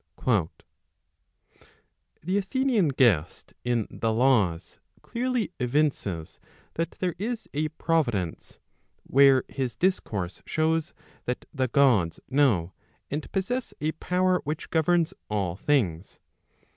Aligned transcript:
"The 2.23 2.37
Athenian 2.39 2.87
guest 2.87 3.53
in 3.63 3.85
the 3.91 4.11
Laws 4.11 4.79
clearly 5.03 5.51
evinces 5.59 6.39
that 6.73 6.93
there 6.97 7.13
is 7.19 7.47
a 7.53 7.69
provi¬ 7.69 8.09
dence, 8.11 8.57
where 9.03 9.43
his 9.47 9.75
discourse 9.75 10.41
shows 10.43 10.95
that 11.25 11.45
the 11.53 11.67
Gods 11.67 12.19
know, 12.27 12.73
and 13.11 13.31
possess 13.31 13.75
a 13.79 13.91
power 13.91 14.41
which 14.43 14.71
governs, 14.71 15.13
all 15.29 15.55
things. 15.55 16.17